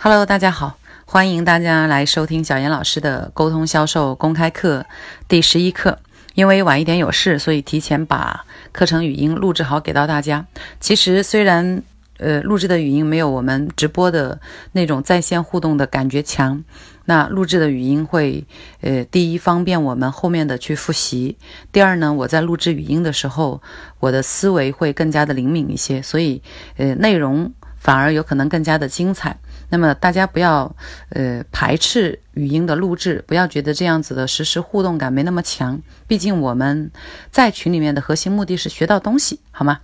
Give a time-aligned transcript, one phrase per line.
[0.00, 4.86] Hello，大家好，欢迎大家来收听小严老师的沟通销售公开课
[5.26, 5.98] 第十一课。
[6.34, 10.46] 因为晚一点有事，所以提前把课程语音录制好给到大家。
[10.78, 11.82] 其实虽然
[12.18, 14.40] 呃录制的语音没有我们直播的
[14.70, 16.62] 那种在线互动的感觉强，
[17.06, 18.46] 那录制的语音会
[18.82, 21.36] 呃第一方便我们后面的去复习，
[21.72, 23.60] 第二呢我在录制语音的时候，
[23.98, 26.40] 我的思维会更加的灵敏一些，所以
[26.76, 29.36] 呃内容反而有可能更加的精彩。
[29.70, 30.74] 那么大家不要，
[31.10, 35.80] 呃，排斥语音的录制，不要觉得这样子的实时互动感没那么强。
[36.06, 36.90] 毕竟我们
[37.30, 39.80] 在群里面的核心目的是学到东西，好吗？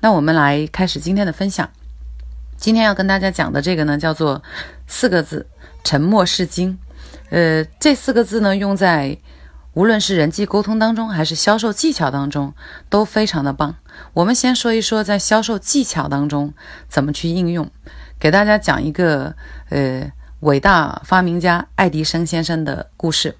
[0.00, 1.68] 那我们来开始今天的分享。
[2.56, 4.42] 今天要跟大家讲的这个呢，叫做
[4.86, 5.46] 四个字：
[5.84, 6.76] 沉默是金。
[7.30, 9.16] 呃，这四个字呢，用在
[9.78, 12.52] 无论是人际沟通当中，还是销售技巧当中，
[12.88, 13.76] 都非常的棒。
[14.12, 16.52] 我们先说一说在销售技巧当中
[16.88, 17.70] 怎么去应用。
[18.18, 19.36] 给大家讲一个
[19.68, 20.10] 呃
[20.40, 23.36] 伟大发明家爱迪生先生的故事。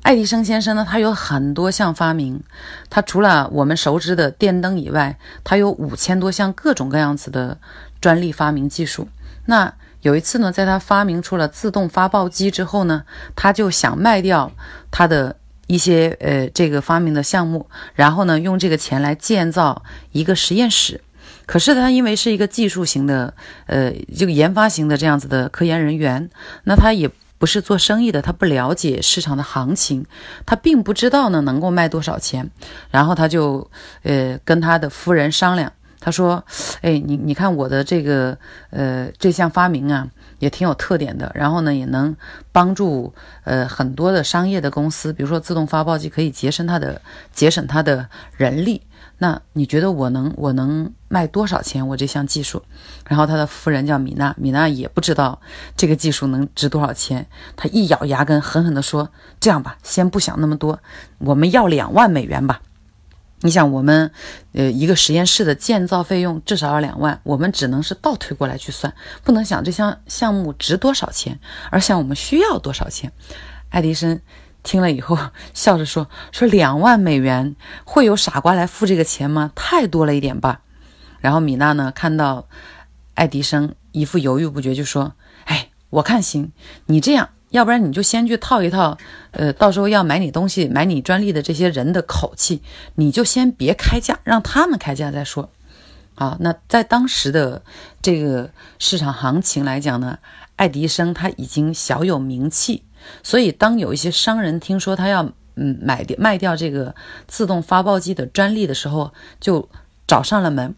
[0.00, 2.42] 爱迪生先生呢，他有很多项发明，
[2.88, 7.58] 他除了我们熟知的电灯以外，他有五千多项各种各样子的
[8.00, 9.06] 专利发明技术。
[9.44, 13.04] 那有一次呢，在他发明出了自动发报机之后呢，
[13.36, 14.50] 他就想卖掉
[14.90, 15.36] 他的
[15.68, 21.00] 一些呃这个发明的项目，然后呢，用这个钱来建造一个实验室。
[21.46, 23.32] 可是他因为是一个技术型的，
[23.66, 26.28] 呃，这个研发型的这样子的科研人员，
[26.64, 30.04] 那他也不是做生意的，他不了解市场的行情，
[30.44, 32.50] 他并不知道呢能够卖多少钱。
[32.90, 33.70] 然后他就，
[34.02, 36.44] 呃，跟他的夫人商量，他说
[36.82, 38.36] ：“哎，你你看我的这个，
[38.70, 40.06] 呃，这项发明啊，
[40.38, 42.16] 也挺有特点的，然后呢，也能
[42.52, 43.12] 帮助
[43.44, 47.00] 呃很多的商业的公司，比如说自动发报机可以节省他的
[47.32, 48.82] 节省他的人力。”
[49.20, 51.88] 那你觉得我能我能卖多少钱？
[51.88, 52.62] 我这项技术，
[53.08, 55.40] 然后他的夫人叫米娜，米娜也不知道
[55.76, 57.26] 这个技术能值多少钱。
[57.56, 60.78] 他一咬牙根，狠狠地说：“这样吧，先不想那么多，
[61.18, 62.60] 我们要两万美元吧。
[63.40, 64.10] 你想，我们
[64.52, 71.38] 呃一个实验室的建造费用至少要两万，我们只能是倒推过来去算，不能想这项项目值多少钱，
[71.70, 73.12] 而想我们需要多少钱。”
[73.70, 74.20] 爱迪生。
[74.64, 75.16] 听了以后，
[75.54, 77.54] 笑着说：“说两万美元
[77.84, 79.52] 会有傻瓜来付这个钱吗？
[79.54, 80.60] 太多了一点吧。”
[81.20, 82.48] 然后米娜呢，看到
[83.14, 85.14] 爱迪生一副犹豫不决，就说
[85.46, 86.52] ：“哎，我看行，
[86.86, 88.96] 你这样，要不然你就先去套一套，
[89.30, 92.62] 呃，到时候要买你东西、买你专利的这些人的口气，
[92.96, 95.50] 你就先别开价，让他们开价再说。”
[96.14, 97.62] 好，那在当时的
[98.02, 98.50] 这个
[98.80, 100.18] 市场行情来讲呢，
[100.56, 102.82] 爱迪生他已经小有名气。
[103.22, 106.92] 所以，当有一些商人听说他要嗯买掉卖掉这个
[107.28, 109.68] 自动发报机的专利的时候，就
[110.08, 110.74] 找上了门。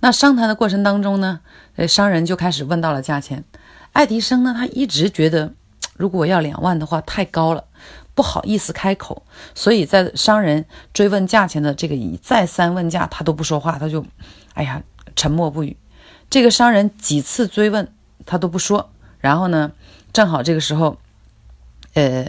[0.00, 1.38] 那商谈的过程当中呢，
[1.76, 3.44] 呃，商人就开始问到了价钱。
[3.92, 5.54] 爱迪生呢，他一直觉得
[6.00, 7.62] 如果要两万的话太高了，
[8.14, 9.22] 不好意思开口。
[9.54, 14.04] 所以在商人追问价钱的这个一再三问价，他都不说话，他就
[14.54, 14.82] 哎呀
[15.14, 15.76] 沉默不语。
[16.30, 17.92] 这个商人几次追问，
[18.24, 18.90] 他都不说。
[19.20, 19.70] 然后呢，
[20.12, 20.96] 正好这个时候。
[21.94, 22.24] 呃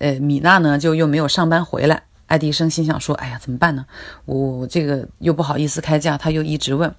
[0.00, 2.02] 呃，米娜呢就又没有上班回来。
[2.26, 3.86] 爱迪生心想说：“哎呀，怎么办呢？
[4.24, 6.92] 我这个又不好意思开价，他又一直问。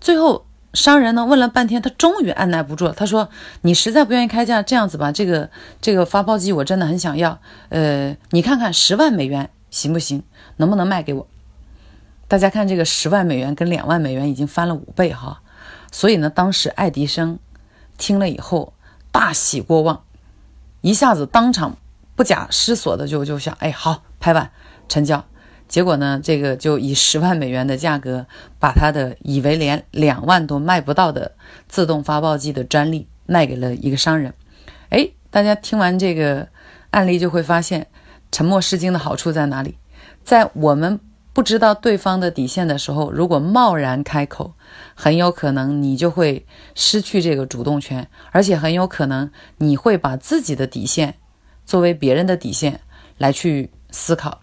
[0.00, 0.43] 最后
[0.74, 2.92] 商人呢问了半天，他终于按耐不住了。
[2.92, 3.30] 他说
[3.62, 5.48] ：‘你实在不愿意开价，这样子吧，这个
[5.80, 7.38] 这个发报机我真的很想要。
[7.68, 10.22] 呃，你看看十万美元行不行？
[10.56, 11.26] 能不能卖给我？’
[12.28, 15.40] 大家看这个十万美元跟两万美元已经翻了五倍哈。
[15.92, 17.38] 所以呢，当时爱迪生
[17.96, 18.74] 听了以后
[19.12, 20.02] 大喜过望。”
[20.82, 21.78] 一下子当场
[22.14, 24.50] 不假思索的就就想，哎，好，拍板
[24.88, 25.24] 成交。
[25.68, 28.26] 结果呢，这个就以十万美元的价格，
[28.58, 31.32] 把他的以为连两万都卖不到的
[31.68, 34.32] 自动发报机的专利卖给了一个商人。
[34.90, 36.48] 哎，大家听完这个
[36.90, 37.86] 案例就会发现，
[38.30, 39.76] 沉默是金的好处在哪里？
[40.22, 41.00] 在我们。
[41.34, 44.54] 不知道对方的底线的时候，如果贸然开口，
[44.94, 46.46] 很有可能你就会
[46.76, 51.16] 失去这个主动权，而且很有可能你会把自己的底线
[51.66, 52.78] 作为别人的底线
[53.18, 54.42] 来去思考。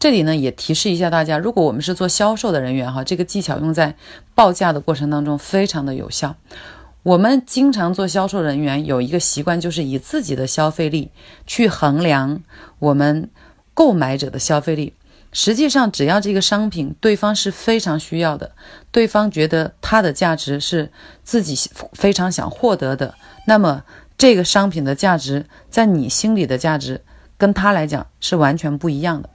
[0.00, 3.94] 这里呢也提示一下大家，如果我们是做销售的人员哈，这个技巧用在
[4.34, 6.34] 报价的过程当中非常的有效。
[7.02, 11.10] 我们经常做销售人员有一个习惯，就是以自己的消费力
[11.46, 12.42] 去衡量
[12.78, 13.28] 我们
[13.74, 14.94] 购买者的消费力。
[15.32, 18.52] 实际上，只要这个商品对方是非常需要的，
[18.90, 20.90] 对方觉得它的价值是
[21.22, 21.54] 自己
[21.92, 23.14] 非常想获得的，
[23.46, 23.84] 那么
[24.16, 27.02] 这个商品的价值在你心里的价值
[27.36, 29.28] 跟他来讲是完全不一样的。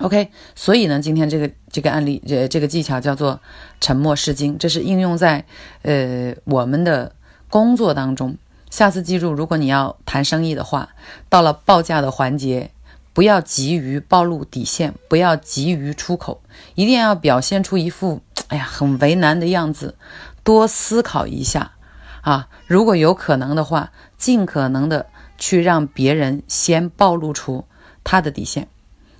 [0.00, 3.40] OK，所以呢，今天这个这个案例，呃，这个技巧叫做
[3.80, 5.44] 沉默是金，这是应用在
[5.82, 7.12] 呃我们的
[7.50, 8.36] 工作当中。
[8.70, 10.90] 下次记住，如果你要谈生意的话，
[11.28, 12.70] 到了报价的环节，
[13.12, 16.42] 不要急于暴露底线，不要急于出口，
[16.76, 19.96] 一定要表现出一副哎呀很为难的样子，
[20.44, 21.72] 多思考一下
[22.20, 22.48] 啊。
[22.66, 25.06] 如果有可能的话，尽可能的
[25.38, 27.64] 去让别人先暴露出
[28.04, 28.68] 他的底线。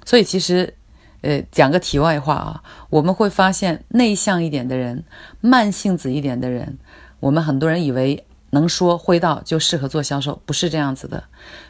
[0.08, 0.72] 所以其实，
[1.20, 5.04] 呃，讲个题外话啊，我们会发现内向一点的人，
[5.42, 6.78] 慢性子一点的人，
[7.20, 8.24] 我们很多人以为。
[8.50, 11.24] 能说会道就适合做销售，不是这样子的。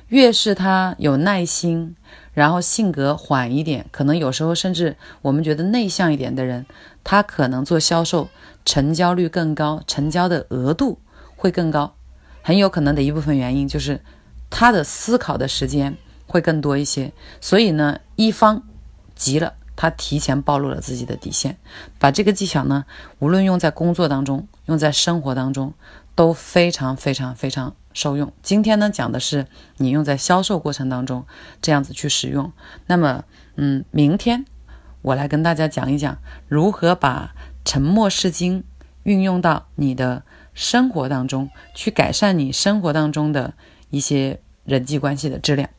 [0.06, 1.96] 越是他有耐心，
[2.32, 6.64] 然后性格缓一点，可能有时候甚至我们觉得内向一点的人，
[7.02, 8.28] 他可能做销售
[8.64, 11.00] 成交率更高，成交的额度
[11.34, 11.96] 会更高。
[12.42, 14.00] 很有可能的一部分原因就是
[14.48, 15.96] 他的思考的时间
[16.28, 17.12] 会更多一些。
[17.40, 18.62] 所以呢，一方
[19.16, 21.56] 急了，他提前暴露了自己的底线。
[21.98, 22.84] 把这个技巧呢，
[23.18, 25.74] 无论用在工作当中，用在生活当中。
[26.18, 28.32] 都非常非常非常受用。
[28.42, 29.46] 今天呢，讲的是
[29.76, 31.24] 你用在销售过程当中
[31.62, 32.50] 这样子去使用。
[32.88, 33.22] 那么，
[33.54, 34.44] 嗯，明天
[35.02, 38.64] 我来跟大家讲一讲如何把沉默是金
[39.04, 40.24] 运用到你的
[40.54, 43.54] 生活当中，去改善你生活当中的
[43.90, 45.70] 一些人际关系的质量。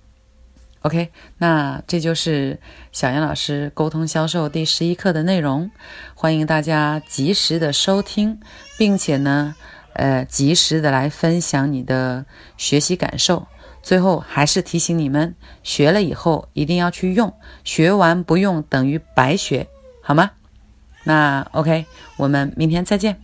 [0.81, 2.60] OK，那这就是
[2.92, 5.70] 小杨老师沟通销售第十一课的内容，
[6.16, 8.40] 欢迎大家及时的收听，
[8.78, 9.56] 并且呢。
[9.94, 13.48] 呃，及时的来分享你的学习感受。
[13.81, 17.34] 最后还是提醒你们，学了以后一定要去用，
[17.66, 19.68] 学完不用等于白学，
[20.02, 20.31] 好吗？
[21.04, 21.86] 那 OK，
[22.16, 23.20] 我们明天再见。